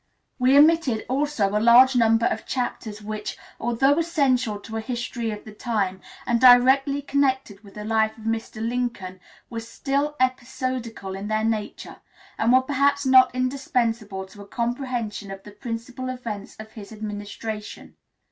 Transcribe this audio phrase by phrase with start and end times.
[0.39, 5.45] We omitted also a large number of chapters which, although essential to a history of
[5.45, 8.67] the time, and directly connected with the life of Mr.
[8.67, 9.19] Lincoln,
[9.51, 11.97] were still episodical in their nature,
[12.39, 17.95] and were perhaps not indispensable to a comprehension of the principal events of his administration.